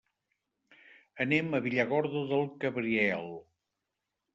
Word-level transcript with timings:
Anem 1.27 1.53
a 1.53 1.61
Villargordo 1.67 2.27
del 2.35 2.45
Cabriel. 2.67 3.33